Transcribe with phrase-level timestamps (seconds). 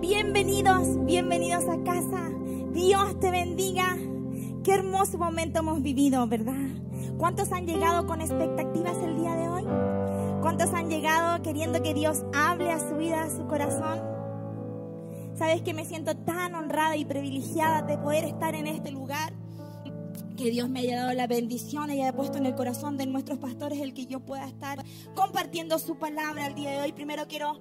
[0.00, 2.30] Bienvenidos, bienvenidos a casa.
[2.72, 3.98] Dios te bendiga.
[4.64, 6.70] Qué hermoso momento hemos vivido, ¿verdad?
[7.18, 9.64] ¿Cuántos han llegado con expectativas el día de hoy?
[10.40, 14.00] ¿Cuántos han llegado queriendo que Dios hable a su vida, a su corazón?
[15.36, 19.34] Sabes que me siento tan honrada y privilegiada de poder estar en este lugar
[20.40, 23.38] que Dios me haya dado la bendición y haya puesto en el corazón de nuestros
[23.38, 24.82] pastores el que yo pueda estar
[25.14, 26.92] compartiendo su palabra el día de hoy.
[26.92, 27.60] Primero quiero,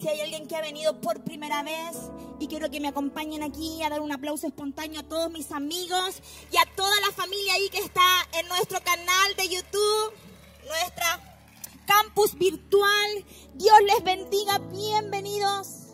[0.00, 1.96] si hay alguien que ha venido por primera vez
[2.40, 6.20] y quiero que me acompañen aquí a dar un aplauso espontáneo a todos mis amigos
[6.50, 8.02] y a toda la familia ahí que está
[8.40, 10.12] en nuestro canal de YouTube,
[10.66, 11.38] nuestra
[11.86, 13.24] campus virtual.
[13.54, 15.85] Dios les bendiga, bienvenidos.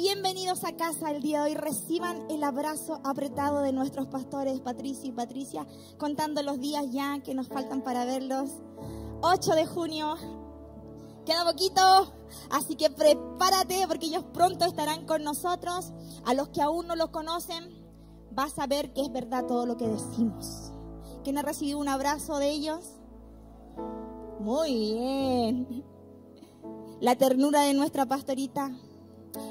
[0.00, 1.54] Bienvenidos a casa el día de hoy.
[1.56, 5.66] Reciban el abrazo apretado de nuestros pastores Patricio y Patricia,
[5.98, 8.48] contando los días ya que nos faltan para verlos.
[9.22, 10.14] 8 de junio,
[11.26, 11.80] queda poquito,
[12.48, 15.92] así que prepárate porque ellos pronto estarán con nosotros.
[16.24, 17.64] A los que aún no los conocen,
[18.30, 20.70] vas a ver que es verdad todo lo que decimos.
[21.24, 22.84] ¿Quién ha recibido un abrazo de ellos?
[24.38, 25.84] Muy bien.
[27.00, 28.70] La ternura de nuestra pastorita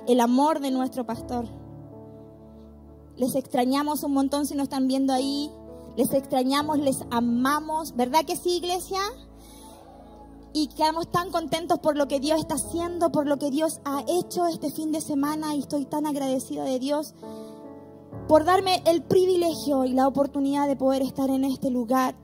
[0.07, 1.47] el amor de nuestro pastor.
[3.15, 5.51] Les extrañamos un montón si nos están viendo ahí.
[5.95, 7.95] Les extrañamos, les amamos.
[7.95, 8.99] ¿Verdad que sí, iglesia?
[10.53, 14.03] Y quedamos tan contentos por lo que Dios está haciendo, por lo que Dios ha
[14.07, 15.55] hecho este fin de semana.
[15.55, 17.15] Y estoy tan agradecida de Dios
[18.27, 22.15] por darme el privilegio y la oportunidad de poder estar en este lugar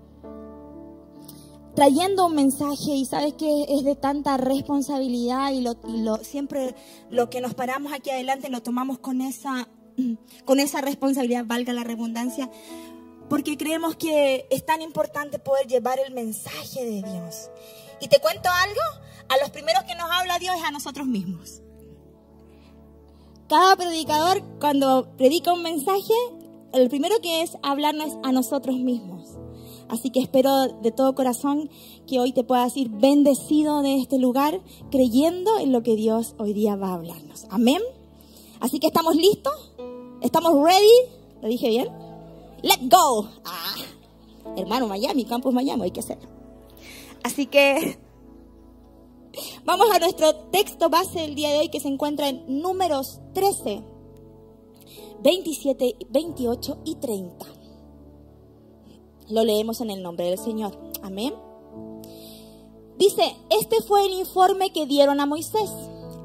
[1.76, 6.76] trayendo un mensaje y sabes que es de tanta responsabilidad y, lo, siempre
[7.10, 9.68] lo que nos paramos aquí adelante lo tomamos con esa,
[10.46, 12.50] con esa responsabilidad, valga la redundancia,
[13.30, 17.50] porque creemos que es tan importante poder llevar el mensaje de Dios.
[18.00, 18.82] Y te cuento algo,
[19.30, 21.62] a los primeros que nos habla Dios es a nosotros mismos.
[23.48, 26.14] Cada predicador cuando predica un mensaje,
[26.74, 29.38] el primero que es hablarnos a nosotros mismos.
[29.94, 31.70] Así que espero de todo corazón
[32.08, 34.60] que hoy te puedas ir bendecido de este lugar,
[34.90, 37.46] creyendo en lo que Dios hoy día va a hablarnos.
[37.52, 37.80] Amén.
[38.60, 39.54] Así que estamos listos,
[40.22, 41.12] estamos ready.
[41.44, 41.90] ¿Lo dije bien?
[42.64, 43.30] Let's go.
[43.46, 43.76] Ah,
[44.58, 46.28] hermano Miami, Campus Miami, hay que hacerlo.
[47.24, 48.00] Así que
[49.64, 53.84] vamos a nuestro texto base del día de hoy que se encuentra en números 13,
[55.22, 57.63] 27, 28 y 30.
[59.30, 60.78] Lo leemos en el nombre del Señor.
[61.02, 61.34] Amén.
[62.98, 65.72] Dice, este fue el informe que dieron a Moisés.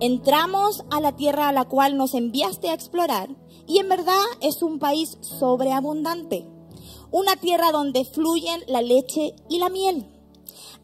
[0.01, 3.31] Entramos a la tierra a la cual nos enviaste a explorar
[3.67, 6.47] y en verdad es un país sobreabundante.
[7.11, 10.07] Una tierra donde fluyen la leche y la miel.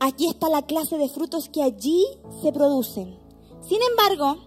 [0.00, 2.04] Aquí está la clase de frutos que allí
[2.42, 3.18] se producen.
[3.62, 4.38] Sin embargo,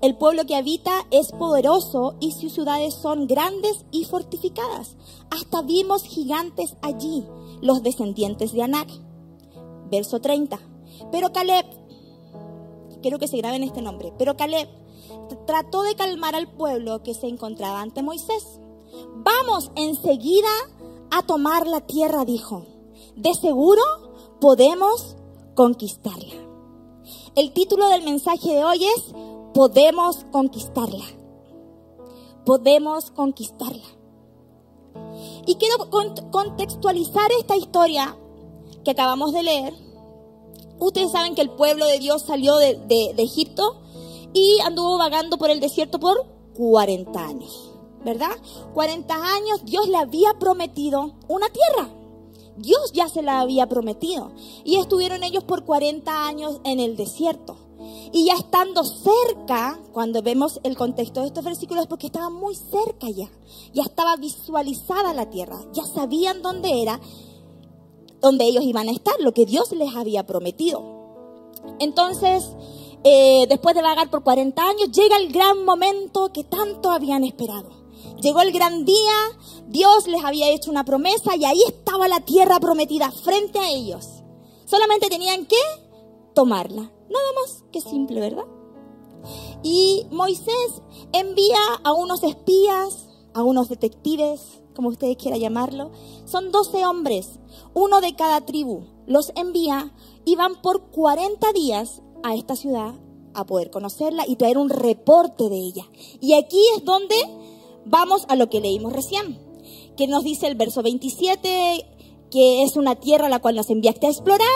[0.00, 4.96] el pueblo que habita es poderoso y sus ciudades son grandes y fortificadas.
[5.32, 7.26] Hasta vimos gigantes allí,
[7.62, 8.88] los descendientes de Anak.
[9.90, 10.58] Verso 30.
[11.10, 11.64] Pero Caleb,
[13.00, 14.68] quiero que se graben este nombre, pero Caleb
[15.46, 18.60] trató de calmar al pueblo que se encontraba ante Moisés.
[19.16, 20.50] Vamos enseguida
[21.10, 22.66] a tomar la tierra, dijo.
[23.16, 23.82] De seguro
[24.38, 25.16] podemos
[25.54, 26.34] conquistarla.
[27.36, 29.14] El título del mensaje de hoy es
[29.54, 31.04] podemos conquistarla.
[32.44, 34.01] Podemos conquistarla.
[35.46, 35.90] Y quiero
[36.30, 38.16] contextualizar esta historia
[38.84, 39.74] que acabamos de leer.
[40.78, 43.82] Ustedes saben que el pueblo de Dios salió de, de Egipto
[44.32, 46.26] y anduvo vagando por el desierto por
[46.56, 47.70] 40 años,
[48.04, 48.36] ¿verdad?
[48.74, 51.90] 40 años Dios le había prometido una tierra.
[52.56, 54.32] Dios ya se la había prometido.
[54.64, 57.56] Y estuvieron ellos por 40 años en el desierto.
[58.12, 62.54] Y ya estando cerca, cuando vemos el contexto de estos versículos, es porque estaba muy
[62.54, 63.30] cerca ya.
[63.72, 65.58] Ya estaba visualizada la tierra.
[65.72, 67.00] Ya sabían dónde era,
[68.20, 70.82] dónde ellos iban a estar, lo que Dios les había prometido.
[71.78, 72.50] Entonces,
[73.04, 77.82] eh, después de vagar por 40 años, llega el gran momento que tanto habían esperado.
[78.20, 79.14] Llegó el gran día,
[79.66, 84.06] Dios les había hecho una promesa y ahí estaba la tierra prometida frente a ellos.
[84.64, 85.56] Solamente tenían que
[86.34, 86.92] tomarla.
[87.12, 88.46] Nada más que simple, ¿verdad?
[89.62, 90.82] Y Moisés
[91.12, 95.90] envía a unos espías, a unos detectives, como ustedes quieran llamarlo.
[96.24, 97.38] Son 12 hombres,
[97.74, 98.84] uno de cada tribu.
[99.06, 99.94] Los envía
[100.24, 102.94] y van por 40 días a esta ciudad
[103.34, 105.84] a poder conocerla y traer un reporte de ella.
[106.20, 107.16] Y aquí es donde
[107.84, 109.38] vamos a lo que leímos recién,
[109.96, 111.86] que nos dice el verso 27,
[112.30, 114.48] que es una tierra a la cual nos enviaste a explorar,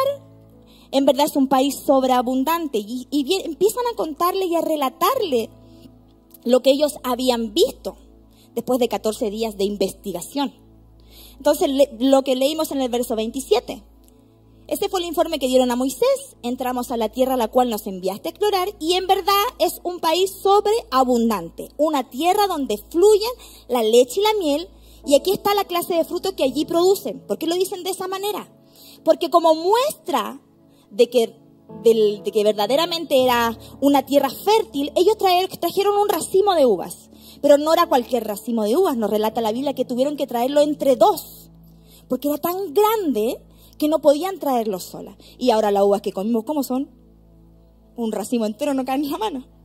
[0.97, 2.79] en verdad es un país sobreabundante.
[2.79, 3.07] Y,
[3.45, 5.51] empiezan a contarle y a relatarle
[6.45, 7.97] lo que ellos habían visto
[8.55, 10.55] después de 14 días de investigación.
[11.37, 13.83] Entonces, lo que leímos en el verso 27.
[14.69, 16.37] Este fue el informe que dieron a Moisés.
[16.43, 19.81] Entramos a la tierra a la cual nos enviaste a explorar y en verdad es
[19.85, 23.31] un país sobreabundante, una tierra donde fluyen
[23.69, 24.69] la leche y la miel
[25.07, 27.21] y aquí está la clase de fruto que allí producen.
[27.21, 28.53] ¿Por qué lo dicen de esa manera?
[29.05, 30.41] Porque como muestra
[30.91, 31.35] de que,
[31.85, 37.11] de que verdaderamente era una tierra fértil, ellos trajeron un racimo de uvas.
[37.43, 40.61] Pero no era cualquier racimo de uvas, nos relata la Biblia que tuvieron que traerlo
[40.61, 41.51] entre dos,
[42.09, 43.39] porque era tan grande
[43.79, 45.17] que no podían traerlo sola.
[45.39, 46.89] Y ahora las uvas que comimos, ¿cómo son?
[47.97, 49.56] Un racimo entero no cae en la mano.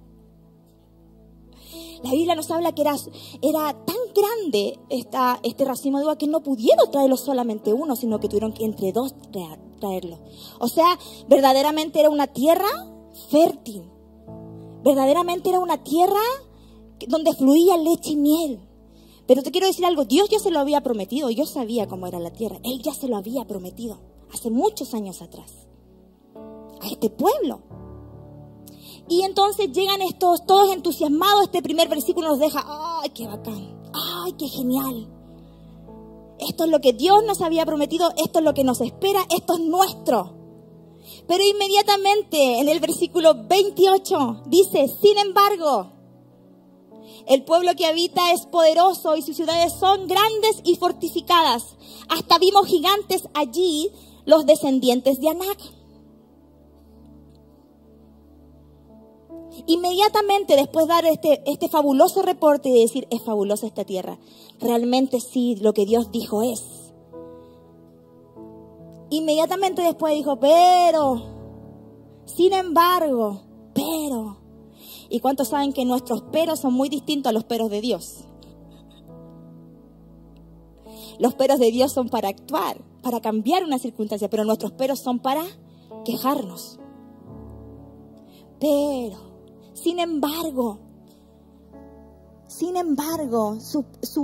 [2.04, 2.96] La Biblia nos habla que era,
[3.86, 4.80] tan grande
[5.44, 8.92] este racimo de uvas que no pudieron traerlo solamente uno, sino que tuvieron que entre
[8.92, 9.14] dos
[9.80, 10.20] traerlo.
[10.60, 12.68] O sea, verdaderamente era una tierra
[13.30, 13.90] fértil.
[14.84, 16.20] Verdaderamente era una tierra
[17.08, 18.60] donde fluía leche y miel.
[19.28, 22.20] Pero te quiero decir algo, Dios ya se lo había prometido, yo sabía cómo era
[22.20, 24.00] la tierra, Él ya se lo había prometido
[24.34, 25.68] hace muchos años atrás
[26.82, 27.62] a este pueblo.
[29.08, 32.64] Y entonces llegan estos todos entusiasmados, este primer versículo nos deja,
[33.02, 35.10] ay, qué bacán, ay, qué genial.
[36.40, 39.54] Esto es lo que Dios nos había prometido, esto es lo que nos espera, esto
[39.54, 40.38] es nuestro.
[41.28, 45.92] Pero inmediatamente en el versículo 28 dice, sin embargo,
[47.28, 51.76] el pueblo que habita es poderoso y sus ciudades son grandes y fortificadas.
[52.10, 53.92] Hasta vimos gigantes allí,
[54.26, 55.60] los descendientes de Anac.
[59.68, 64.18] Inmediatamente después de dar este, este fabuloso reporte y decir, es fabulosa esta tierra,
[64.60, 66.94] realmente sí, lo que Dios dijo es.
[69.10, 71.22] Inmediatamente después dijo, pero,
[72.26, 73.42] sin embargo,
[73.74, 74.42] pero,
[75.12, 78.24] ¿Y cuántos saben que nuestros peros son muy distintos a los peros de Dios?
[81.20, 85.20] Los peros de Dios son para actuar, para cambiar una circunstancia, pero nuestros peros son
[85.20, 85.44] para
[86.06, 86.80] quejarnos.
[88.62, 89.18] Pero,
[89.74, 90.80] sin embargo,
[92.52, 93.58] sin embargo,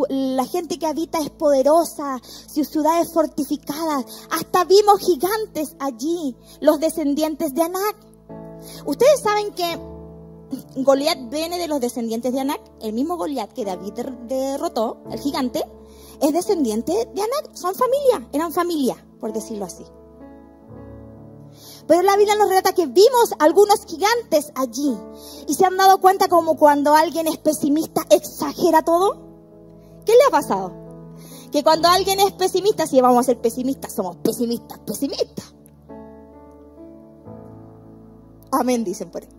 [0.09, 4.05] la gente que habita es poderosa, sus ciudades fortificadas.
[4.29, 7.95] Hasta vimos gigantes allí, los descendientes de Anac.
[8.85, 9.79] Ustedes saben que
[10.75, 12.59] Goliat viene de los descendientes de Anak.
[12.81, 13.93] El mismo Goliat que David
[14.27, 15.63] derrotó, el gigante,
[16.21, 17.55] es descendiente de Anak.
[17.55, 19.85] Son familia, eran familia, por decirlo así.
[21.87, 24.97] Pero la Biblia nos relata que vimos algunos gigantes allí.
[25.47, 29.25] Y se han dado cuenta como cuando alguien es pesimista exagera todo.
[30.05, 30.73] ¿Qué le ha pasado?
[31.51, 35.53] Que cuando alguien es pesimista, si vamos a ser pesimistas, somos pesimistas, pesimistas.
[38.51, 39.29] Amén, dicen por ahí.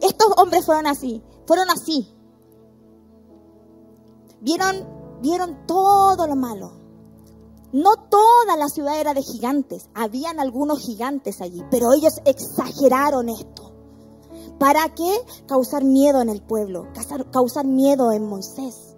[0.00, 2.14] Estos hombres fueron así, fueron así.
[4.40, 6.77] Vieron, vieron todo lo malo.
[7.72, 13.72] No toda la ciudad era de gigantes, habían algunos gigantes allí, pero ellos exageraron esto.
[14.58, 15.14] ¿Para qué?
[15.46, 18.96] Causar miedo en el pueblo, causar, causar miedo en Moisés.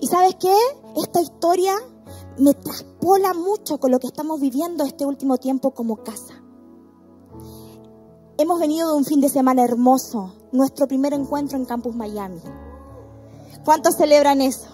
[0.00, 0.54] ¿Y sabes qué?
[0.96, 1.74] Esta historia
[2.38, 6.34] me traspola mucho con lo que estamos viviendo este último tiempo como casa.
[8.38, 12.40] Hemos venido de un fin de semana hermoso, nuestro primer encuentro en Campus Miami.
[13.64, 14.66] ¿Cuántos celebran eso?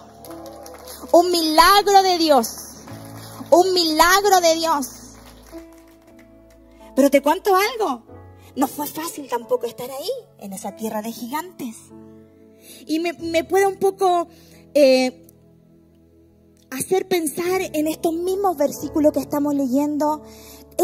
[1.11, 2.47] Un milagro de Dios,
[3.51, 4.87] un milagro de Dios.
[6.95, 8.03] Pero te cuento algo,
[8.55, 11.75] no fue fácil tampoco estar ahí, en esa tierra de gigantes.
[12.85, 14.27] Y me, puede un poco
[14.73, 15.27] eh,
[16.71, 20.23] hacer pensar en estos mismos versículos que estamos leyendo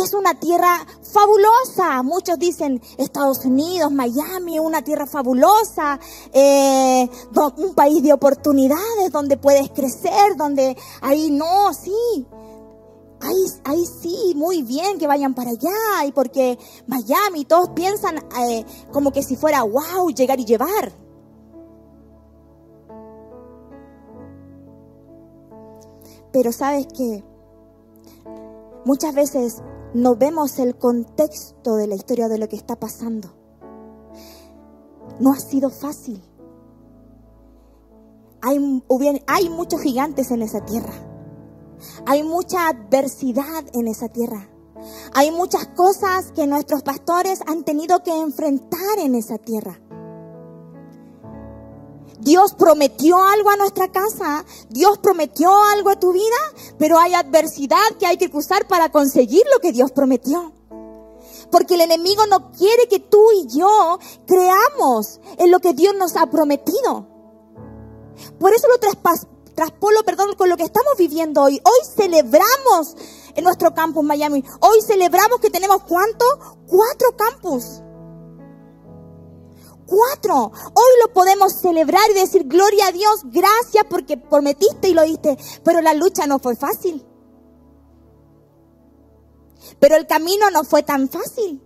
[0.03, 2.03] es una tierra fabulosa.
[2.03, 5.99] Muchos dicen Estados Unidos, Miami, una tierra fabulosa,
[6.33, 7.09] eh,
[7.57, 12.25] un país de oportunidades donde puedes crecer, donde ahí no, sí.
[13.25, 18.63] Ahí, ahí sí, muy bien que vayan para allá, y porque Miami, todos piensan eh,
[18.91, 20.91] como que si fuera wow, llegar y llevar.
[26.31, 27.23] Pero sabes que
[28.85, 29.63] muchas veces
[29.95, 33.29] no vemos el contexto de la historia de lo que está pasando.
[35.19, 36.21] No ha sido fácil.
[38.41, 38.83] Hay,
[39.25, 41.14] hay muchos gigantes en esa tierra.
[42.05, 44.49] Hay mucha adversidad en esa tierra.
[45.13, 49.79] Hay muchas cosas que nuestros pastores han tenido que enfrentar en esa tierra.
[52.19, 56.37] Dios prometió algo a nuestra casa, Dios prometió algo a tu vida,
[56.77, 60.53] pero hay adversidad que hay que cruzar para conseguir lo que Dios prometió.
[61.51, 66.15] Porque el enemigo no quiere que tú y yo creamos en lo que Dios nos
[66.15, 67.07] ha prometido.
[68.39, 68.79] Por eso lo
[69.55, 71.61] traspolo, perdón, con lo que estamos viviendo hoy.
[71.63, 72.95] Hoy celebramos
[73.33, 74.43] en nuestro campus Miami.
[74.59, 76.25] Hoy celebramos que tenemos ¿cuánto?
[76.67, 77.81] Cuatro campus.
[79.87, 80.51] Cuatro.
[80.73, 85.37] Hoy lo podemos celebrar y decir, gloria a Dios, gracias porque prometiste y lo diste.
[85.63, 87.05] Pero la lucha no fue fácil.
[89.79, 91.61] Pero el camino no fue tan fácil.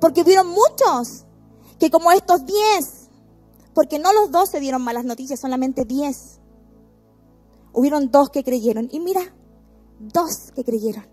[0.00, 1.24] Porque hubieron muchos
[1.78, 2.99] que como estos diez,
[3.74, 6.40] porque no los dos se dieron malas noticias, solamente diez.
[7.72, 8.88] Hubieron dos que creyeron.
[8.90, 9.22] Y mira,
[9.98, 11.04] dos que creyeron.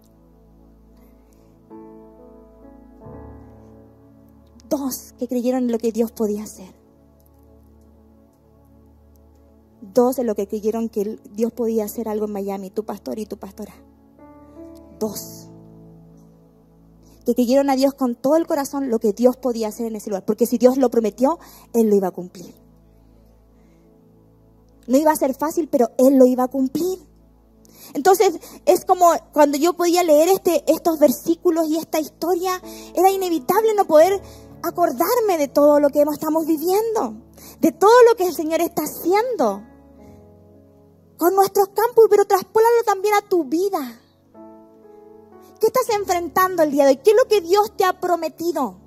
[4.69, 6.73] Dos que creyeron en lo que Dios podía hacer.
[9.81, 13.25] Dos en lo que creyeron que Dios podía hacer algo en Miami, tu pastor y
[13.25, 13.73] tu pastora.
[14.99, 15.46] Dos.
[17.27, 20.09] Que creyeron a Dios con todo el corazón lo que Dios podía hacer en ese
[20.09, 20.23] lugar.
[20.23, 21.39] Porque si Dios lo prometió,
[21.73, 22.55] Él lo iba a cumplir.
[24.87, 26.99] No iba a ser fácil, pero Él lo iba a cumplir.
[27.93, 32.61] Entonces es como cuando yo podía leer este, estos versículos y esta historia,
[32.95, 34.21] era inevitable no poder
[34.63, 37.17] acordarme de todo lo que estamos viviendo,
[37.59, 39.63] de todo lo que el Señor está haciendo
[41.17, 43.99] con nuestros campos, pero traspólalo también a tu vida.
[45.59, 46.97] ¿Qué estás enfrentando el día de hoy?
[46.97, 48.77] ¿Qué es lo que Dios te ha prometido?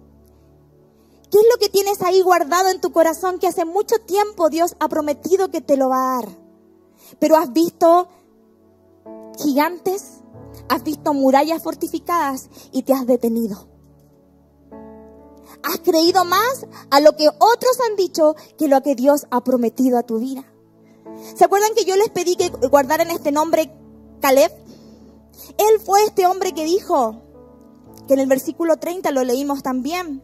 [1.30, 4.76] ¿Qué es lo que tienes ahí guardado en tu corazón que hace mucho tiempo Dios
[4.80, 6.28] ha prometido que te lo va a dar?
[7.18, 8.08] Pero has visto
[9.38, 10.20] gigantes,
[10.68, 13.68] has visto murallas fortificadas y te has detenido.
[15.62, 19.98] Has creído más a lo que otros han dicho que lo que Dios ha prometido
[19.98, 20.44] a tu vida.
[21.36, 23.72] ¿Se acuerdan que yo les pedí que guardaran este nombre
[24.20, 24.52] Caleb?
[25.56, 27.22] Él fue este hombre que dijo,
[28.06, 30.22] que en el versículo 30 lo leímos también.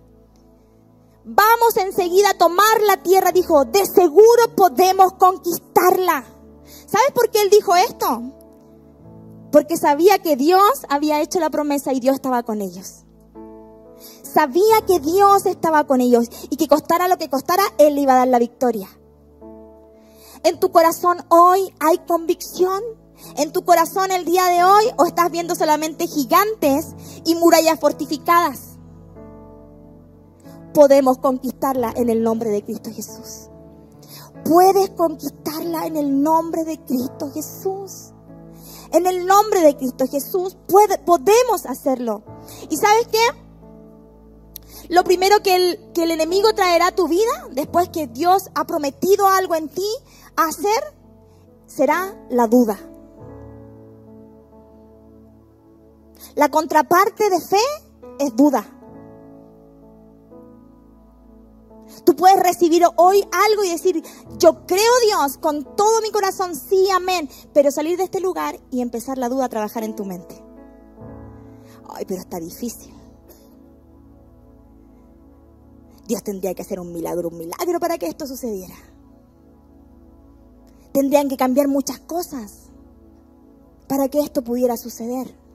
[1.24, 6.24] Vamos enseguida a tomar la tierra, dijo, de seguro podemos conquistarla.
[6.86, 8.22] ¿Sabes por qué él dijo esto?
[9.50, 13.04] Porque sabía que Dios había hecho la promesa y Dios estaba con ellos.
[14.22, 18.18] Sabía que Dios estaba con ellos y que costara lo que costara, Él iba a
[18.18, 18.88] dar la victoria.
[20.44, 22.82] En tu corazón hoy hay convicción.
[23.36, 26.94] En tu corazón el día de hoy o estás viendo solamente gigantes
[27.24, 28.78] y murallas fortificadas.
[30.72, 33.48] Podemos conquistarla en el nombre de Cristo Jesús.
[34.44, 38.12] Puedes conquistarla en el nombre de Cristo Jesús.
[38.92, 40.56] En el nombre de Cristo Jesús
[41.04, 42.22] podemos hacerlo.
[42.70, 43.18] ¿Y sabes qué?
[44.88, 48.66] Lo primero que el, que el enemigo traerá a tu vida, después que Dios ha
[48.66, 49.88] prometido algo en ti
[50.36, 50.94] hacer,
[51.66, 52.78] será la duda.
[56.36, 57.56] La contraparte de fe
[58.20, 58.64] es duda.
[62.04, 64.02] Tú puedes recibir hoy algo y decir,
[64.38, 68.82] yo creo Dios con todo mi corazón, sí, amén, pero salir de este lugar y
[68.82, 70.44] empezar la duda a trabajar en tu mente.
[71.88, 72.92] Ay, pero está difícil.
[76.06, 78.76] Dios tendría que hacer un milagro, un milagro para que esto sucediera.
[80.92, 82.70] Tendrían que cambiar muchas cosas
[83.88, 85.45] para que esto pudiera suceder.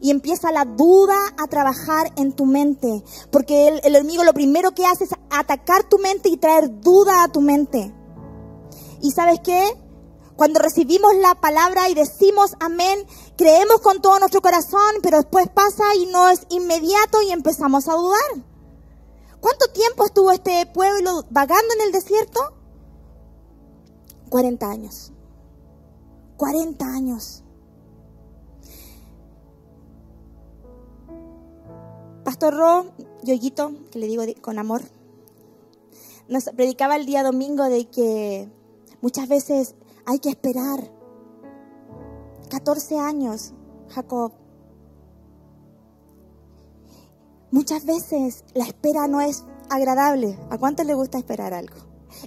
[0.00, 4.86] Y empieza la duda a trabajar en tu mente, porque el, enemigo lo primero que
[4.86, 7.94] hace es atacar tu mente y traer duda a tu mente.
[9.00, 9.62] ¿Y sabes qué?
[10.36, 13.06] Cuando recibimos la palabra y decimos amén,
[13.36, 17.94] creemos con todo nuestro corazón, pero después pasa y no es inmediato y empezamos a
[17.94, 18.44] dudar.
[19.40, 22.40] ¿Cuánto tiempo estuvo este pueblo vagando en el desierto?
[24.28, 25.12] 40 años.
[26.36, 27.42] 40 años.
[32.30, 32.86] Pastor Ro,
[33.24, 34.82] Yoyito, que le digo con amor,
[36.28, 38.48] nos predicaba el día domingo de que
[39.00, 39.74] muchas veces
[40.06, 40.78] hay que esperar.
[42.48, 43.52] 14 años,
[43.88, 44.30] Jacob.
[47.50, 50.38] Muchas veces la espera no es agradable.
[50.50, 51.78] ¿A cuánto le gusta esperar algo?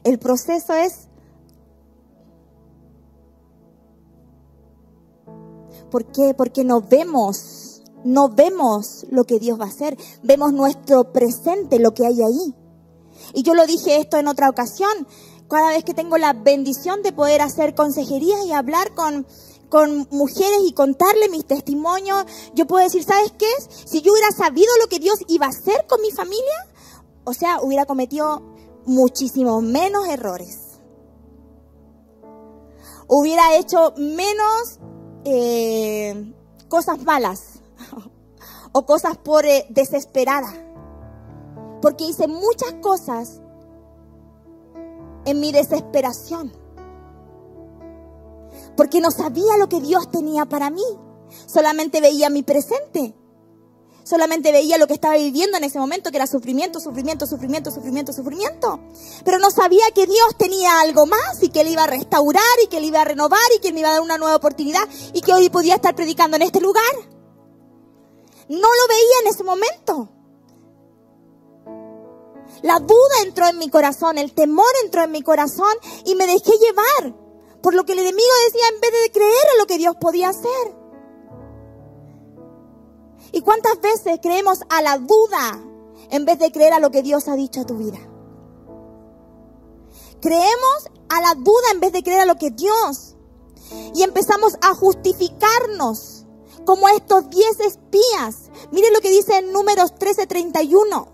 [0.04, 1.08] El proceso es...
[5.90, 6.34] ¿Por qué?
[6.34, 7.62] Porque no vemos,
[8.04, 9.98] no vemos lo que Dios va a hacer.
[10.24, 12.54] Vemos nuestro presente, lo que hay ahí.
[13.34, 15.08] Y yo lo dije esto en otra ocasión.
[15.50, 19.26] Cada vez que tengo la bendición de poder hacer consejería y hablar con
[19.74, 23.50] con mujeres y contarle mis testimonios, yo puedo decir, ¿sabes qué?
[23.86, 26.70] Si yo hubiera sabido lo que Dios iba a hacer con mi familia,
[27.24, 28.44] o sea, hubiera cometido
[28.86, 30.80] muchísimo menos errores.
[33.08, 34.80] Hubiera hecho menos
[35.26, 36.36] eh,
[36.70, 37.53] cosas malas
[38.74, 40.51] o cosas por eh, desesperada.
[41.82, 43.42] Porque hice muchas cosas
[45.25, 46.51] en mi desesperación.
[48.75, 50.84] Porque no sabía lo que Dios tenía para mí.
[51.46, 53.15] Solamente veía mi presente.
[54.03, 58.12] Solamente veía lo que estaba viviendo en ese momento, que era sufrimiento, sufrimiento, sufrimiento, sufrimiento,
[58.12, 58.80] sufrimiento.
[59.24, 62.68] Pero no sabía que Dios tenía algo más y que Él iba a restaurar y
[62.68, 64.82] que Él iba a renovar y que Él me iba a dar una nueva oportunidad
[65.13, 67.12] y que hoy podía estar predicando en este lugar.
[68.50, 70.10] No lo veía en ese momento.
[72.62, 75.74] La duda entró en mi corazón, el temor entró en mi corazón
[76.06, 77.16] y me dejé llevar
[77.62, 80.30] por lo que el enemigo decía en vez de creer en lo que Dios podía
[80.30, 80.76] hacer.
[83.32, 85.64] ¿Y cuántas veces creemos a la duda
[86.12, 88.00] en vez de creer a lo que Dios ha dicho a tu vida?
[90.22, 93.16] Creemos a la duda en vez de creer a lo que Dios.
[93.96, 96.23] Y empezamos a justificarnos
[96.65, 98.51] como estos diez espías.
[98.72, 101.08] Miren lo que dice en números 13:31.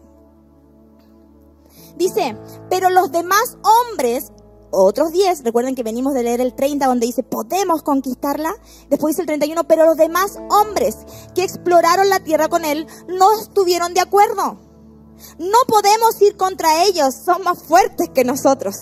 [1.97, 2.37] Dice,
[2.69, 4.31] pero los demás hombres
[4.71, 8.53] otros 10, recuerden que venimos de leer el 30 donde dice podemos conquistarla,
[8.89, 10.95] después dice el 31, pero los demás hombres
[11.33, 14.59] que exploraron la tierra con él no estuvieron de acuerdo.
[15.37, 18.75] No podemos ir contra ellos, son más fuertes que nosotros.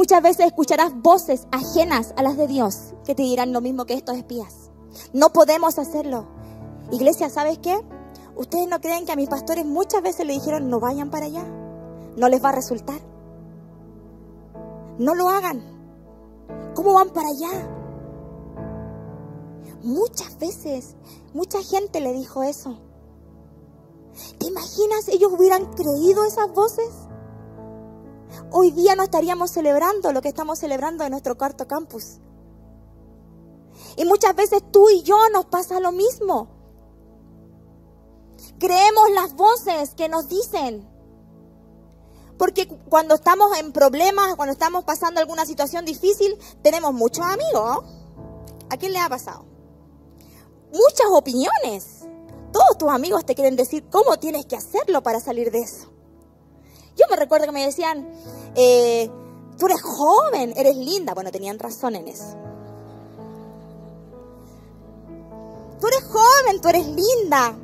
[0.00, 3.92] Muchas veces escucharás voces ajenas a las de Dios que te dirán lo mismo que
[3.92, 4.70] estos espías.
[5.12, 6.26] No podemos hacerlo.
[6.90, 7.78] Iglesia, ¿sabes qué?
[8.34, 11.44] ¿Ustedes no creen que a mis pastores muchas veces le dijeron no vayan para allá?
[12.16, 12.98] No les va a resultar.
[14.96, 15.62] No lo hagan.
[16.74, 17.68] ¿Cómo van para allá?
[19.82, 20.96] Muchas veces,
[21.34, 22.78] mucha gente le dijo eso.
[24.38, 26.88] ¿Te imaginas ellos hubieran creído esas voces?
[28.50, 32.18] Hoy día no estaríamos celebrando lo que estamos celebrando en nuestro cuarto campus.
[33.96, 36.48] Y muchas veces tú y yo nos pasa lo mismo.
[38.58, 40.88] Creemos las voces que nos dicen.
[42.38, 47.84] Porque cuando estamos en problemas, cuando estamos pasando alguna situación difícil, tenemos muchos amigos.
[48.70, 49.44] ¿A quién le ha pasado?
[50.72, 52.06] Muchas opiniones.
[52.52, 55.92] Todos tus amigos te quieren decir cómo tienes que hacerlo para salir de eso.
[57.00, 58.06] Yo me recuerdo que me decían,
[58.54, 59.10] eh,
[59.58, 61.14] tú eres joven, eres linda.
[61.14, 62.36] Bueno, tenían razón en eso.
[65.80, 67.56] Tú eres joven, tú eres linda.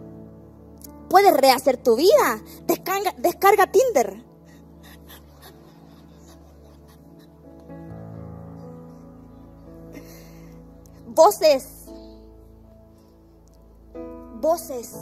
[1.11, 2.42] Puedes rehacer tu vida.
[2.66, 4.25] Descarga, descarga Tinder.
[11.09, 11.66] Voces.
[14.40, 14.94] Voces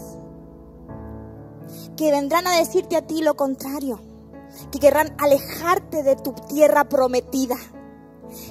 [1.96, 4.00] que vendrán a decirte a ti lo contrario,
[4.70, 7.56] que querrán alejarte de tu tierra prometida,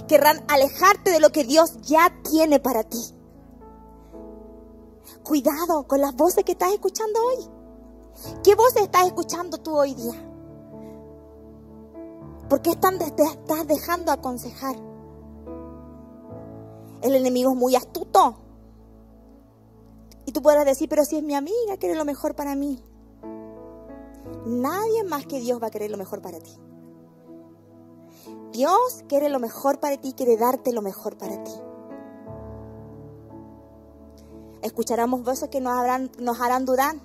[0.07, 3.15] querrán alejarte de lo que Dios ya tiene para ti.
[5.23, 7.49] Cuidado con las voces que estás escuchando hoy.
[8.43, 10.29] ¿Qué voces estás escuchando tú hoy día?
[12.49, 14.75] ¿Por qué están, te estás dejando aconsejar?
[17.01, 18.37] El enemigo es muy astuto.
[20.25, 22.81] Y tú podrás decir, pero si es mi amiga, quiere lo mejor para mí.
[24.45, 26.51] Nadie más que Dios va a querer lo mejor para ti.
[28.51, 31.51] Dios quiere lo mejor para ti, quiere darte lo mejor para ti.
[34.61, 35.75] Escucharemos voces que nos,
[36.19, 36.95] nos harán dudar,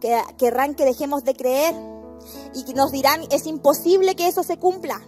[0.00, 1.74] que querrán que dejemos de creer
[2.54, 5.00] y que nos dirán, es imposible que eso se cumpla.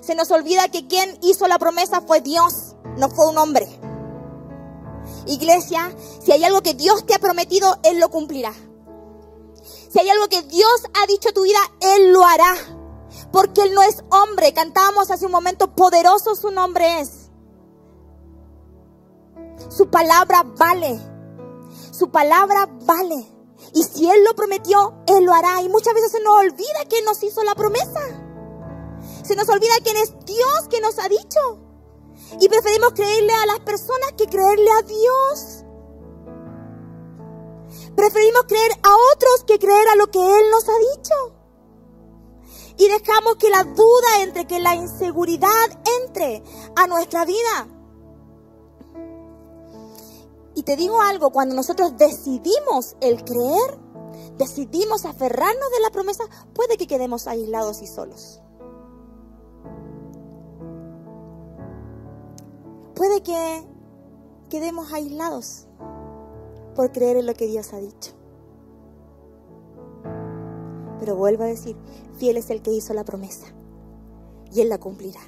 [0.00, 3.66] Se nos olvida que quien hizo la promesa fue Dios, no fue un hombre.
[5.26, 8.52] Iglesia, si hay algo que Dios te ha prometido, Él lo cumplirá.
[9.90, 12.54] Si hay algo que Dios ha dicho a tu vida, Él lo hará.
[13.32, 14.52] Porque Él no es hombre.
[14.52, 17.30] Cantábamos hace un momento, poderoso su nombre es.
[19.68, 21.00] Su palabra vale.
[21.92, 23.26] Su palabra vale.
[23.74, 25.62] Y si Él lo prometió, Él lo hará.
[25.62, 28.00] Y muchas veces se nos olvida que nos hizo la promesa.
[29.24, 31.58] Se nos olvida quién es Dios que nos ha dicho.
[32.40, 35.64] Y preferimos creerle a las personas que creerle a Dios.
[38.00, 41.14] Preferimos creer a otros que creer a lo que Él nos ha dicho.
[42.78, 45.50] Y dejamos que la duda entre, que la inseguridad
[46.00, 46.42] entre
[46.76, 47.68] a nuestra vida.
[50.54, 53.78] Y te digo algo, cuando nosotros decidimos el creer,
[54.38, 58.40] decidimos aferrarnos de la promesa, puede que quedemos aislados y solos.
[62.94, 63.68] Puede que
[64.48, 65.66] quedemos aislados
[66.80, 68.12] por creer en lo que Dios ha dicho.
[70.98, 71.76] Pero vuelvo a decir,
[72.16, 73.48] fiel es el que hizo la promesa
[74.50, 75.20] y Él la cumplirá.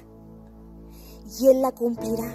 [1.39, 2.25] Y Él la cumplirá.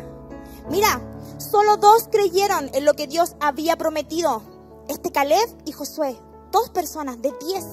[0.71, 1.01] Mira,
[1.39, 4.41] solo dos creyeron en lo que Dios había prometido.
[4.87, 6.17] Este Caleb y Josué.
[6.53, 7.67] Dos personas de diez.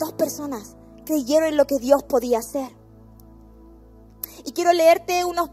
[0.00, 0.74] Dos personas
[1.06, 2.76] creyeron en lo que Dios podía hacer.
[4.44, 5.50] Y quiero leerte unos,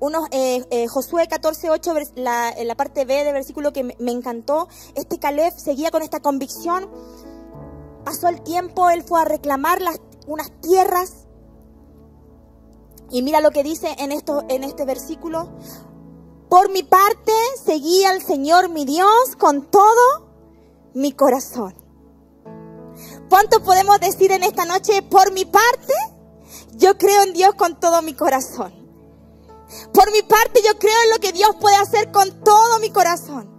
[0.00, 4.68] unos eh, eh, Josué 14.8, la, la parte B del versículo que me, me encantó.
[4.94, 6.88] Este Caleb seguía con esta convicción.
[8.04, 11.26] Pasó el tiempo, él fue a reclamar las, unas tierras.
[13.10, 15.48] Y mira lo que dice en, esto, en este versículo.
[16.48, 17.32] Por mi parte,
[17.64, 20.28] seguí al Señor mi Dios con todo
[20.94, 21.74] mi corazón.
[23.28, 25.02] ¿Cuánto podemos decir en esta noche?
[25.02, 25.92] Por mi parte,
[26.76, 28.87] yo creo en Dios con todo mi corazón.
[29.92, 33.57] Por mi parte, yo creo en lo que Dios puede hacer con todo mi corazón.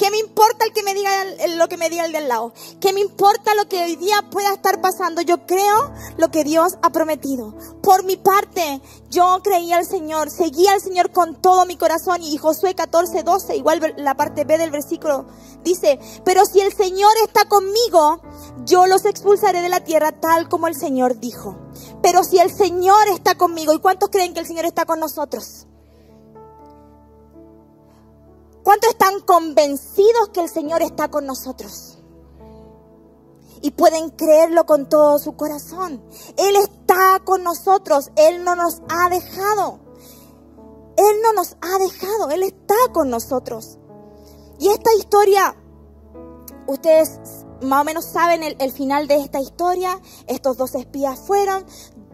[0.00, 1.10] ¿Qué me importa el que me diga
[1.58, 2.54] lo que me diga el del lado?
[2.80, 5.20] ¿Qué me importa lo que hoy día pueda estar pasando?
[5.20, 7.54] Yo creo lo que Dios ha prometido.
[7.82, 12.22] Por mi parte, yo creía al Señor, seguía al Señor con todo mi corazón.
[12.22, 15.26] Y Josué 14, 12, igual la parte B del versículo,
[15.64, 18.22] dice, pero si el Señor está conmigo,
[18.64, 21.58] yo los expulsaré de la tierra tal como el Señor dijo.
[22.02, 25.66] Pero si el Señor está conmigo, ¿y cuántos creen que el Señor está con nosotros?
[28.62, 31.98] ¿Cuántos están convencidos que el Señor está con nosotros?
[33.62, 36.02] Y pueden creerlo con todo su corazón.
[36.36, 38.10] Él está con nosotros.
[38.16, 39.80] Él no nos ha dejado.
[40.96, 42.30] Él no nos ha dejado.
[42.30, 43.78] Él está con nosotros.
[44.58, 45.56] Y esta historia,
[46.66, 47.18] ustedes
[47.62, 50.00] más o menos saben el, final de esta historia.
[50.26, 51.64] Estos dos espías fueron.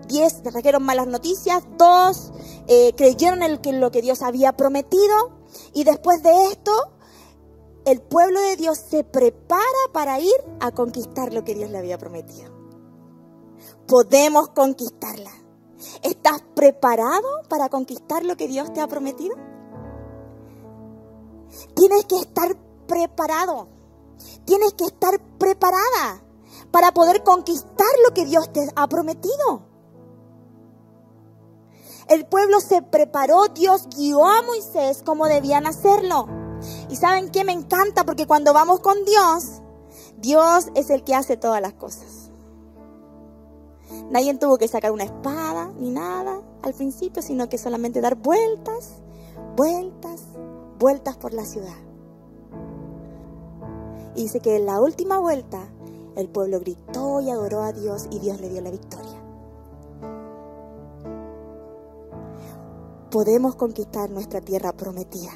[0.08, 1.64] Diez trajeron malas noticias.
[1.76, 2.32] Dos
[2.68, 5.35] eh, creyeron en lo que Dios había prometido.
[5.76, 6.72] Y después de esto,
[7.84, 9.60] el pueblo de Dios se prepara
[9.92, 12.50] para ir a conquistar lo que Dios le había prometido.
[13.86, 15.30] Podemos conquistarla.
[16.02, 19.36] ¿Estás preparado para conquistar lo que Dios te ha prometido?
[21.74, 23.68] Tienes que estar preparado.
[24.46, 26.22] Tienes que estar preparada
[26.70, 29.75] para poder conquistar lo que Dios te ha prometido.
[32.08, 36.28] El pueblo se preparó, Dios guió a Moisés como debían hacerlo.
[36.88, 39.62] Y saben qué me encanta porque cuando vamos con Dios,
[40.16, 42.30] Dios es el que hace todas las cosas.
[44.10, 49.02] Nadie tuvo que sacar una espada ni nada al principio, sino que solamente dar vueltas,
[49.56, 50.22] vueltas,
[50.78, 51.76] vueltas por la ciudad.
[54.14, 55.68] Y dice que en la última vuelta
[56.16, 59.25] el pueblo gritó y adoró a Dios y Dios le dio la victoria.
[63.10, 65.32] Podemos conquistar nuestra tierra prometida.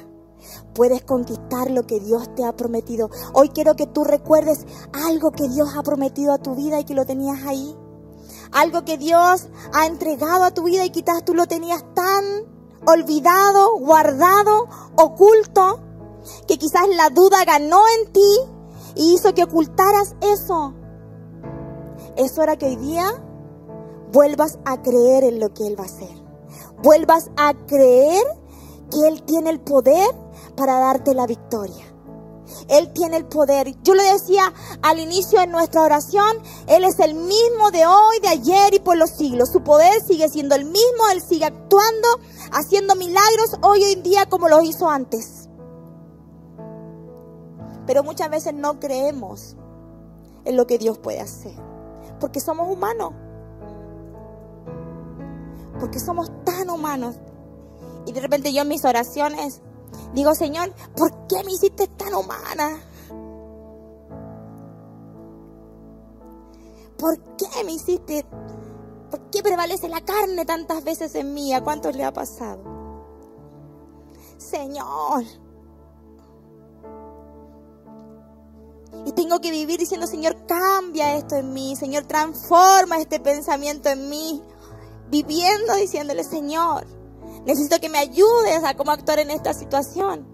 [0.73, 3.09] Puedes conquistar lo que Dios te ha prometido.
[3.33, 6.95] Hoy quiero que tú recuerdes algo que Dios ha prometido a tu vida y que
[6.95, 7.75] lo tenías ahí.
[8.51, 12.23] Algo que Dios ha entregado a tu vida y quizás tú lo tenías tan
[12.85, 15.79] olvidado, guardado, oculto,
[16.47, 18.37] que quizás la duda ganó en ti
[18.95, 20.73] y hizo que ocultaras eso.
[22.17, 23.23] Es hora que hoy día
[24.11, 26.20] vuelvas a creer en lo que Él va a hacer
[26.81, 28.23] vuelvas a creer
[28.91, 30.09] que Él tiene el poder
[30.55, 31.85] para darte la victoria.
[32.67, 33.75] Él tiene el poder.
[33.83, 38.27] Yo le decía al inicio de nuestra oración, Él es el mismo de hoy, de
[38.27, 39.49] ayer y por los siglos.
[39.49, 42.07] Su poder sigue siendo el mismo, Él sigue actuando,
[42.51, 45.49] haciendo milagros hoy en día como lo hizo antes.
[47.87, 49.55] Pero muchas veces no creemos
[50.45, 51.55] en lo que Dios puede hacer,
[52.19, 53.13] porque somos humanos
[55.81, 57.15] porque somos tan humanos.
[58.05, 59.61] Y de repente yo en mis oraciones
[60.13, 62.79] digo, Señor, ¿por qué me hiciste tan humana?
[66.97, 68.23] ¿Por qué me hiciste?
[69.09, 71.51] ¿Por qué prevalece la carne tantas veces en mí?
[71.51, 72.61] ¿A cuántos le ha pasado?
[74.37, 75.23] Señor.
[79.03, 81.75] Y tengo que vivir diciendo, Señor, cambia esto en mí.
[81.75, 84.43] Señor, transforma este pensamiento en mí
[85.11, 86.87] viviendo diciéndole, Señor,
[87.45, 90.25] necesito que me ayudes a cómo actuar en esta situación.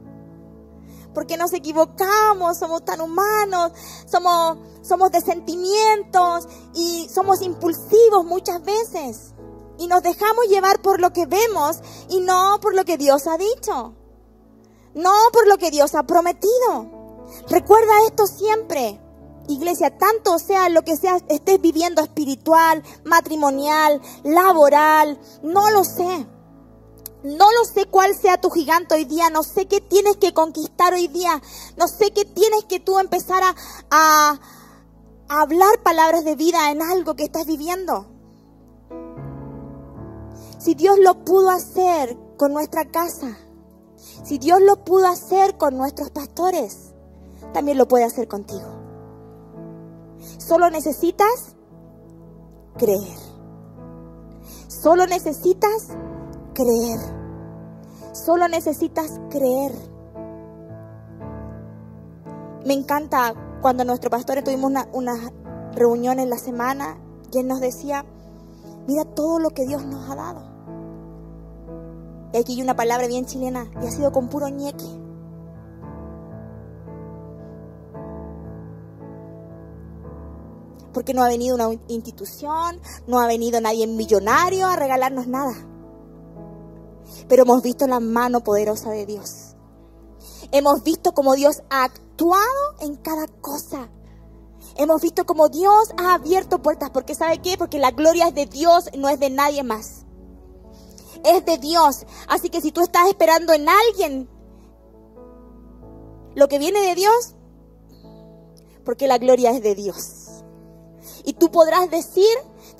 [1.14, 3.72] Porque nos equivocamos, somos tan humanos,
[4.06, 9.34] somos, somos de sentimientos y somos impulsivos muchas veces.
[9.80, 13.38] Y nos dejamos llevar por lo que vemos y no por lo que Dios ha
[13.38, 13.96] dicho.
[14.94, 17.26] No por lo que Dios ha prometido.
[17.50, 19.00] Recuerda esto siempre.
[19.48, 26.28] Iglesia, tanto sea lo que sea, estés viviendo espiritual, matrimonial, laboral, no lo sé.
[27.24, 30.94] No lo sé cuál sea tu gigante hoy día, no sé qué tienes que conquistar
[30.94, 31.42] hoy día,
[31.76, 33.56] no sé qué tienes que tú empezar a,
[33.90, 34.40] a
[35.42, 38.06] hablar palabras de vida en algo que estás viviendo.
[40.60, 43.38] Si Dios lo pudo hacer con nuestra casa,
[44.24, 46.94] si Dios lo pudo hacer con nuestros pastores,
[47.54, 48.77] también lo puede hacer contigo.
[50.48, 51.58] Solo necesitas
[52.78, 53.18] creer.
[54.70, 55.90] Solo necesitas
[56.54, 57.00] creer.
[58.14, 59.74] Solo necesitas creer.
[62.66, 65.16] Me encanta cuando nuestro pastor tuvimos una,
[65.74, 66.98] reunión en la semana
[67.30, 68.06] y él nos decía,
[68.88, 70.44] mira todo lo que Dios nos ha dado.
[72.32, 75.07] Y aquí hay una palabra bien chilena y ha sido con puro ñeque.
[80.98, 85.54] Porque no ha venido una institución, no ha venido nadie millonario a regalarnos nada.
[87.28, 89.56] Pero hemos visto la mano poderosa de Dios.
[90.52, 92.42] Hemos visto cómo Dios ha actuado
[92.80, 93.92] en cada cosa.
[94.76, 96.90] Hemos visto cómo Dios ha abierto puertas.
[96.90, 97.60] Porque ¿sabe qué?
[97.60, 100.04] Porque la gloria es de Dios, no es de nadie más.
[101.24, 102.08] Es de Dios.
[102.28, 104.28] Así que si tú estás esperando en alguien
[106.34, 107.36] lo que viene de Dios,
[108.84, 110.27] porque la gloria es de Dios.
[111.28, 112.34] Y tú podrás decir,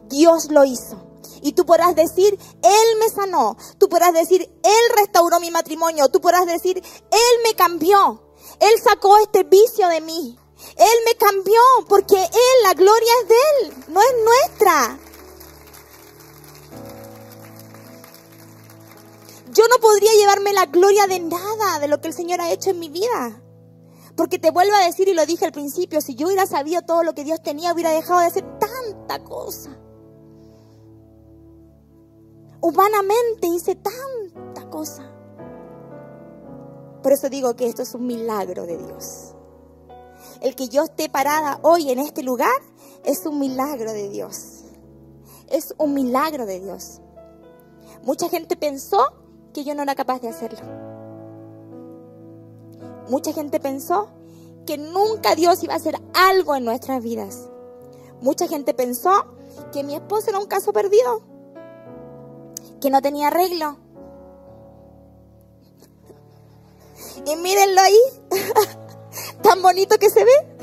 [0.06, 0.96] Dios lo hizo.
[1.42, 3.58] Y tú podrás decir, Él me sanó.
[3.78, 6.08] Tú podrás decir, Él restauró mi matrimonio.
[6.08, 8.24] Tú podrás decir, Él me cambió.
[8.62, 10.40] Él sacó este vicio de mí.
[10.78, 14.98] Él me cambió porque Él, la gloria es de Él, no es nuestra.
[19.52, 22.70] Yo no podría llevarme la gloria de nada de lo que el Señor ha hecho
[22.70, 23.42] en mi vida.
[24.18, 27.04] Porque te vuelvo a decir, y lo dije al principio, si yo hubiera sabido todo
[27.04, 29.78] lo que Dios tenía, hubiera dejado de hacer tanta cosa.
[32.60, 35.04] Humanamente hice tanta cosa.
[37.04, 39.36] Por eso digo que esto es un milagro de Dios.
[40.42, 42.60] El que yo esté parada hoy en este lugar
[43.06, 44.64] es un milagro de Dios.
[45.48, 47.02] Es un milagro de Dios.
[48.02, 49.14] Mucha gente pensó
[49.54, 50.87] que yo no era capaz de hacerlo.
[53.10, 54.10] Mucha gente pensó
[54.66, 57.50] que nunca Dios iba a hacer algo en nuestras vidas.
[58.22, 59.26] Mucha gente pensó
[59.72, 61.22] que mi esposo era un caso perdido,
[62.82, 63.78] que no tenía arreglo.
[67.26, 68.00] Y mírenlo ahí.
[69.42, 70.58] tan bonito que se ve.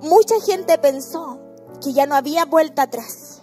[0.00, 1.38] Mucha gente pensó
[1.82, 3.42] que ya no había vuelta atrás.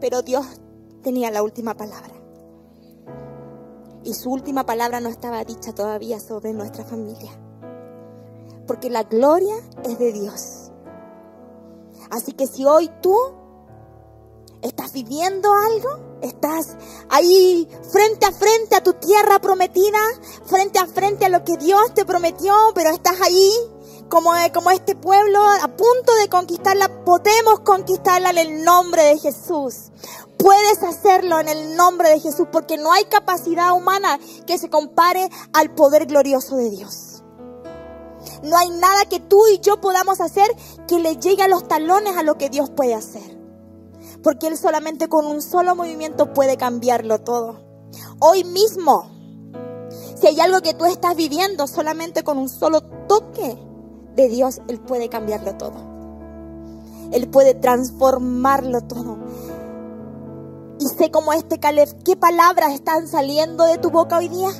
[0.00, 0.46] Pero Dios
[1.04, 2.12] tenía la última palabra.
[4.02, 7.30] Y su última palabra no estaba dicha todavía sobre nuestra familia.
[8.66, 10.72] Porque la gloria es de Dios.
[12.10, 13.16] Así que si hoy tú
[14.62, 16.68] estás viviendo algo, Estás
[17.10, 19.98] ahí frente a frente a tu tierra prometida,
[20.46, 23.52] frente a frente a lo que Dios te prometió, pero estás ahí
[24.08, 27.04] como, como este pueblo a punto de conquistarla.
[27.04, 29.90] Podemos conquistarla en el nombre de Jesús.
[30.44, 35.30] Puedes hacerlo en el nombre de Jesús porque no hay capacidad humana que se compare
[35.54, 37.22] al poder glorioso de Dios.
[38.42, 40.46] No hay nada que tú y yo podamos hacer
[40.86, 43.34] que le llegue a los talones a lo que Dios puede hacer
[44.24, 47.60] porque Él solamente con un solo movimiento puede cambiarlo todo.
[48.18, 49.10] Hoy mismo,
[50.18, 53.56] si hay algo que tú estás viviendo, solamente con un solo toque
[54.16, 55.74] de Dios, Él puede cambiarlo todo.
[57.12, 59.18] Él puede transformarlo todo.
[60.84, 64.50] Y sé como este Caleb, ¿qué palabras están saliendo de tu boca hoy día?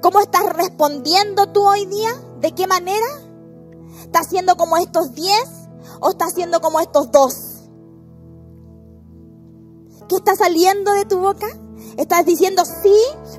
[0.00, 2.10] ¿Cómo estás respondiendo tú hoy día?
[2.40, 3.06] ¿De qué manera?
[4.00, 5.48] ¿Estás siendo como estos diez
[6.00, 7.34] o estás siendo como estos dos?
[10.08, 11.46] ¿Qué está saliendo de tu boca?
[11.96, 12.96] Estás diciendo, sí,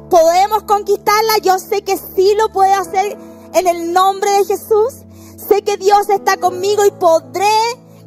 [0.10, 1.39] podemos conquistarla.
[1.43, 3.17] Yo sé que sí lo puedo hacer
[3.53, 4.93] en el nombre de Jesús.
[5.36, 7.51] Sé que Dios está conmigo y podré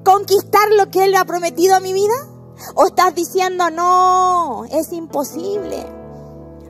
[0.07, 2.14] conquistar lo que Él ha prometido a mi vida.
[2.75, 5.85] O estás diciendo, no, es imposible.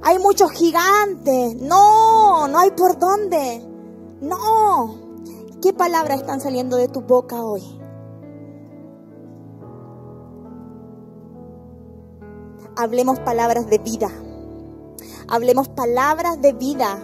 [0.03, 1.57] Hay muchos gigantes.
[1.57, 3.63] No, no hay por dónde.
[4.21, 5.07] No.
[5.63, 7.77] ¿Qué palabras están saliendo de tu boca hoy?
[12.77, 14.11] hablemos palabras de vida.
[15.29, 16.99] Hablemos palabras de vida.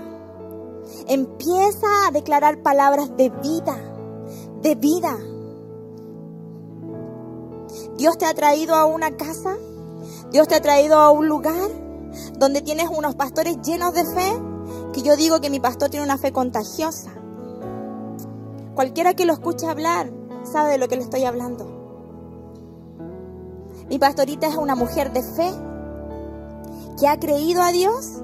[1.08, 3.76] Empieza a declarar palabras de vida,
[4.60, 5.18] de vida.
[8.02, 9.56] Dios te ha traído a una casa,
[10.32, 11.70] Dios te ha traído a un lugar
[12.36, 14.42] donde tienes unos pastores llenos de fe,
[14.92, 17.12] que yo digo que mi pastor tiene una fe contagiosa.
[18.74, 20.10] Cualquiera que lo escuche hablar
[20.42, 21.64] sabe de lo que le estoy hablando.
[23.88, 25.52] Mi pastorita es una mujer de fe
[26.98, 28.20] que ha creído a Dios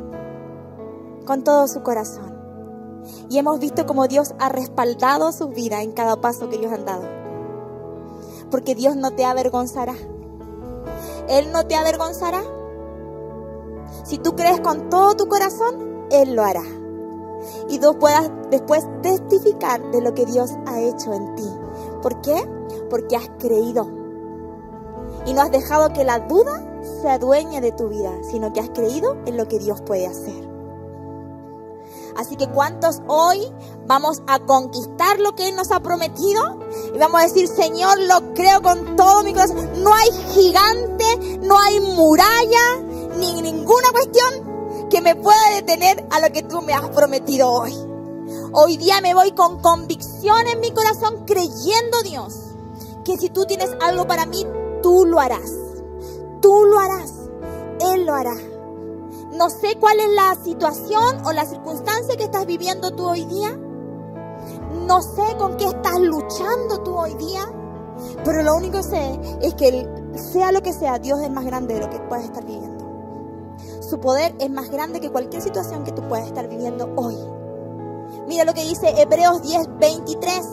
[1.25, 2.37] con todo su corazón.
[3.31, 6.85] Y hemos visto cómo Dios ha respaldado su vida en cada paso que ellos han
[6.85, 7.18] dado.
[8.51, 9.95] Porque Dios no te avergonzará.
[11.29, 12.43] Él no te avergonzará.
[14.05, 16.65] Si tú crees con todo tu corazón, Él lo hará.
[17.69, 21.49] Y tú puedas después testificar de lo que Dios ha hecho en ti.
[22.03, 22.37] ¿Por qué?
[22.91, 23.89] Porque has creído.
[25.27, 26.65] Y no has dejado que la duda
[27.03, 30.48] se adueñe de tu vida, sino que has creído en lo que Dios puede hacer.
[32.17, 33.53] Así que ¿cuántos hoy
[33.87, 36.59] vamos a conquistar lo que Él nos ha prometido?
[36.95, 39.83] Y vamos a decir, Señor, lo creo con todo mi corazón.
[39.83, 42.79] No hay gigante, no hay muralla,
[43.17, 47.75] ni ninguna cuestión que me pueda detener a lo que tú me has prometido hoy.
[48.53, 52.35] Hoy día me voy con convicción en mi corazón, creyendo Dios,
[53.05, 54.47] que si tú tienes algo para mí,
[54.83, 55.53] tú lo harás.
[56.41, 57.13] Tú lo harás.
[57.93, 58.35] Él lo hará.
[59.39, 63.57] No sé cuál es la situación o la circunstancia que estás viviendo tú hoy día.
[64.85, 67.49] No sé con qué estás luchando tú hoy día.
[68.25, 69.89] Pero lo único que sé es que
[70.33, 72.85] sea lo que sea, Dios es más grande de lo que puedas estar viviendo.
[73.81, 77.17] Su poder es más grande que cualquier situación que tú puedas estar viviendo hoy.
[78.27, 80.47] Mira lo que dice Hebreos 10, 23.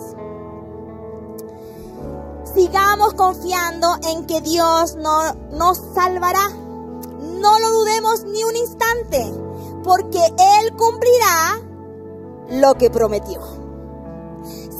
[2.53, 6.64] Sigamos confiando en que Dios no, nos salvará
[7.25, 9.31] no lo dudemos ni un instante,
[9.83, 11.61] porque Él cumplirá
[12.49, 13.41] lo que prometió.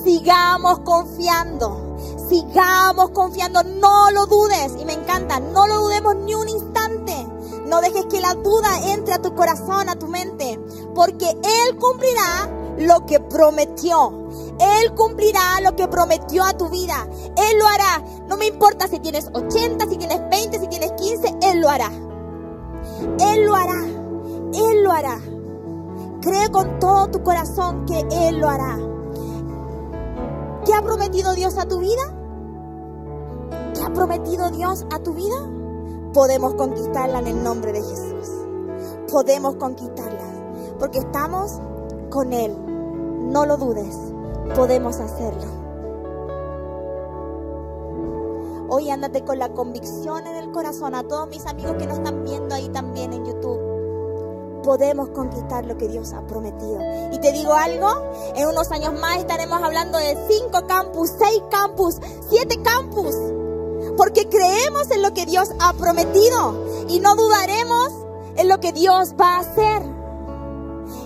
[0.04, 1.96] Sigamos confiando,
[2.30, 7.28] sigamos confiando, no lo dudes, y me encanta, no lo dudemos ni un instante.
[7.66, 10.60] No dejes que la duda entre a tu corazón, a tu mente,
[10.94, 14.28] porque Él cumplirá lo que prometió.
[14.60, 17.08] Él cumplirá lo que prometió a tu vida.
[17.36, 18.04] Él lo hará.
[18.28, 21.92] No me importa si tienes 80, si tienes 20, si tienes 15, Él lo hará.
[23.20, 23.82] Él lo hará.
[24.54, 25.20] Él lo hará.
[26.22, 28.80] Cree con todo tu corazón que Él lo hará.
[30.66, 32.02] ¿Qué ha prometido Dios a tu vida?
[33.74, 35.36] ¿Qué ha prometido Dios a tu vida?
[36.14, 38.30] Podemos conquistarla en el nombre de Jesús.
[39.12, 40.24] Podemos conquistarla.
[40.80, 41.60] Porque estamos
[42.10, 42.56] con Él.
[43.32, 43.96] No lo dudes.
[44.56, 45.65] Podemos hacerlo.
[48.68, 52.24] Hoy ándate con la convicción en el corazón a todos mis amigos que nos están
[52.24, 54.64] viendo ahí también en YouTube.
[54.64, 56.80] Podemos conquistar lo que Dios ha prometido.
[57.12, 57.90] Y te digo algo,
[58.36, 61.98] en unos años más estaremos hablando de cinco campus, seis campus,
[62.28, 63.16] siete campus.
[63.98, 66.56] Porque creemos en lo que Dios ha prometido
[66.88, 67.92] y no dudaremos
[68.36, 69.84] en lo que Dios va a hacer.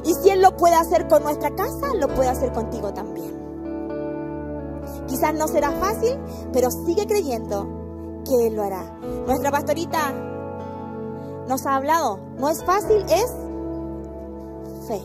[0.06, 3.19] Y si Él lo puede hacer con nuestra casa, lo puede hacer contigo también.
[5.10, 6.18] Quizás no será fácil,
[6.54, 7.68] pero sigue creyendo
[8.26, 8.84] que Él lo hará.
[9.26, 10.14] Nuestra pastorita
[11.48, 13.32] nos ha hablado, no es fácil, es
[14.88, 15.02] fe.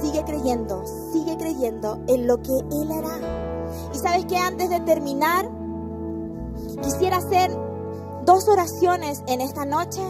[0.00, 3.18] Sigue creyendo, sigue creyendo en lo que Él hará.
[3.92, 5.48] Y sabes que antes de terminar,
[6.82, 7.50] quisiera hacer
[8.24, 10.00] dos oraciones en esta noche.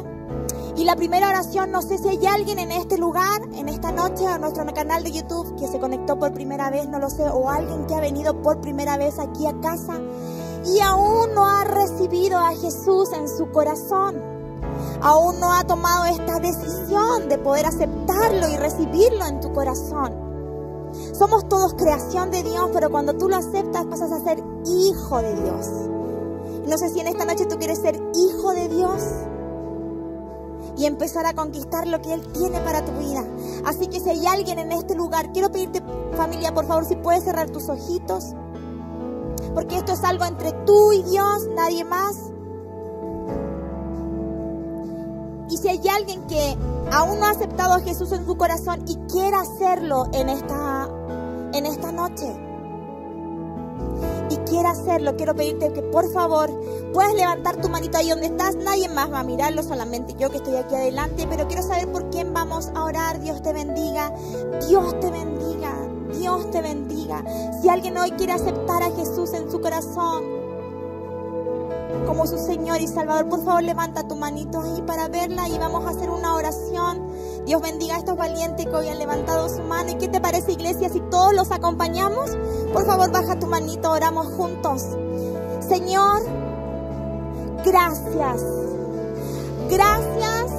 [0.75, 4.27] Y la primera oración, no sé si hay alguien en este lugar, en esta noche,
[4.27, 7.51] a nuestro canal de YouTube que se conectó por primera vez, no lo sé, o
[7.51, 10.01] alguien que ha venido por primera vez aquí a casa
[10.65, 14.17] y aún no ha recibido a Jesús en su corazón.
[15.03, 20.15] Aún no ha tomado esta decisión de poder aceptarlo y recibirlo en tu corazón.
[21.13, 25.35] Somos todos creación de Dios, pero cuando tú lo aceptas pasas a ser hijo de
[25.35, 25.67] Dios.
[26.67, 29.03] No sé si en esta noche tú quieres ser hijo de Dios
[30.77, 33.25] y empezar a conquistar lo que Él tiene para tu vida.
[33.65, 35.83] Así que si hay alguien en este lugar, quiero pedirte
[36.17, 38.35] familia, por favor, si puedes cerrar tus ojitos,
[39.55, 42.17] porque esto es algo entre tú y Dios, nadie más.
[45.51, 46.57] Y si hay alguien que
[46.91, 50.89] aún no ha aceptado a Jesús en su corazón y quiera hacerlo en esta,
[51.53, 52.52] en esta noche,
[54.33, 56.51] y quiera hacerlo, quiero pedirte que por favor
[56.93, 58.57] puedas levantar tu manito ahí donde estás.
[58.57, 61.27] Nadie más va a mirarlo, solamente yo que estoy aquí adelante.
[61.29, 63.21] Pero quiero saber por quién vamos a orar.
[63.21, 64.11] Dios te bendiga.
[64.67, 65.75] Dios te bendiga.
[66.19, 67.25] Dios te bendiga.
[67.61, 70.25] Si alguien hoy quiere aceptar a Jesús en su corazón,
[72.07, 75.85] como su Señor y Salvador, por favor levanta tu manito ahí para verla y vamos
[75.87, 77.12] a hacer una oración.
[77.45, 79.91] Dios bendiga a estos valientes que hoy han levantado su mano.
[79.91, 82.31] ¿Y qué te parece, iglesia, si todos los acompañamos?
[82.73, 84.83] Por favor, baja tu manito, oramos juntos.
[85.69, 86.23] Señor,
[87.65, 88.43] gracias.
[89.69, 90.53] Gracias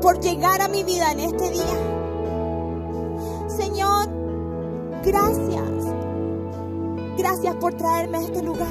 [0.00, 1.64] por llegar a mi vida en este día.
[3.48, 4.08] Señor,
[5.04, 5.70] gracias.
[7.18, 8.68] Gracias por traerme a este lugar.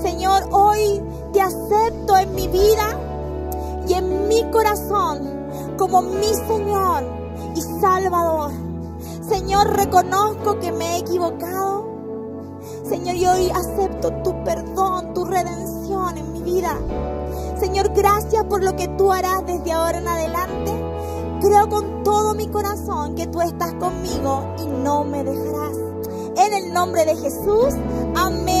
[0.00, 1.02] Señor, hoy
[1.32, 2.98] te acepto en mi vida
[3.88, 5.41] y en mi corazón
[5.82, 7.02] como mi Señor
[7.56, 8.52] y Salvador.
[9.28, 11.90] Señor, reconozco que me he equivocado.
[12.88, 16.78] Señor, y hoy acepto tu perdón, tu redención en mi vida.
[17.58, 20.72] Señor, gracias por lo que tú harás desde ahora en adelante.
[21.40, 25.76] Creo con todo mi corazón que tú estás conmigo y no me dejarás.
[26.36, 27.74] En el nombre de Jesús,
[28.14, 28.51] amén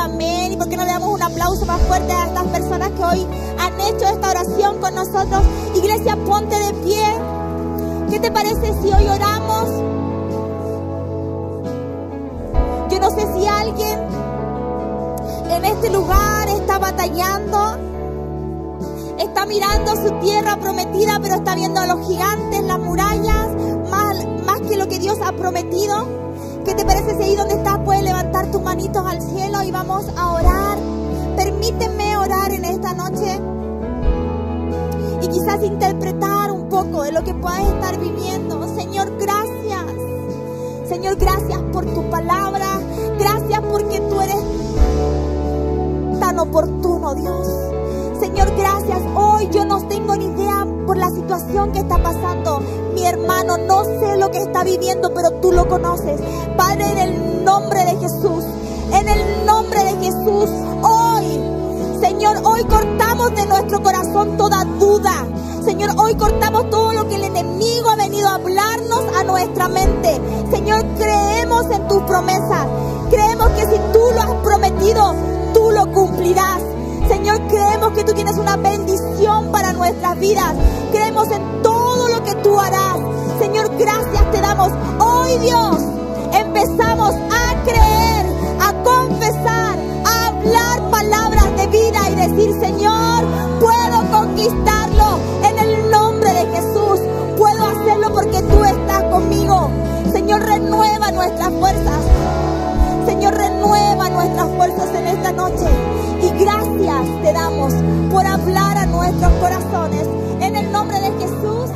[0.00, 0.52] amén.
[0.52, 3.26] ¿Y por qué no le damos un aplauso más fuerte a estas personas que hoy
[3.58, 5.42] han hecho esta oración con nosotros?
[5.74, 7.04] Iglesia, ponte de pie.
[8.10, 9.68] ¿Qué te parece si hoy oramos?
[12.90, 14.00] Yo no sé si alguien
[15.50, 17.76] en este lugar está batallando,
[19.18, 23.48] está mirando su tierra prometida, pero está viendo a los gigantes, las murallas,
[23.90, 26.29] más, más que lo que Dios ha prometido.
[26.64, 30.06] ¿Qué te parece si ahí donde estás puedes levantar tus manitos al cielo y vamos
[30.16, 30.78] a orar?
[31.36, 33.40] Permíteme orar en esta noche
[35.22, 38.68] y quizás interpretar un poco de lo que puedas estar viviendo.
[38.74, 39.84] Señor, gracias.
[40.86, 42.80] Señor, gracias por tu palabra.
[43.18, 47.69] Gracias porque tú eres tan oportuno, Dios.
[48.20, 49.00] Señor, gracias.
[49.14, 52.60] Hoy yo no tengo ni idea por la situación que está pasando.
[52.94, 56.20] Mi hermano, no sé lo que está viviendo, pero tú lo conoces.
[56.56, 58.44] Padre, en el nombre de Jesús,
[58.92, 60.50] en el nombre de Jesús,
[60.82, 61.60] hoy
[62.00, 65.26] Señor, hoy cortamos de nuestro corazón toda duda.
[65.64, 70.18] Señor, hoy cortamos todo lo que el enemigo ha venido a hablarnos a nuestra mente.
[70.50, 72.66] Señor, creemos en tus promesas.
[73.10, 75.14] Creemos que si tú lo has prometido,
[75.52, 76.62] tú lo cumplirás.
[77.08, 80.54] Señor, creemos que tú tienes una bendición para nuestras vidas.
[80.92, 82.98] Creemos en todo lo que tú harás.
[83.38, 84.72] Señor, gracias te damos.
[84.98, 85.76] Hoy Dios,
[86.32, 88.26] empezamos a creer,
[88.60, 93.24] a confesar, a hablar palabras de vida y decir, Señor,
[93.60, 97.00] puedo conquistarlo en el nombre de Jesús.
[97.36, 99.70] Puedo hacerlo porque tú estás conmigo.
[100.12, 102.04] Señor, renueva nuestras fuerzas.
[103.06, 105.99] Señor, renueva nuestras fuerzas en esta noche
[107.22, 107.72] te damos
[108.10, 110.08] por hablar a nuestros corazones.
[110.40, 111.70] En el nombre de Jesús.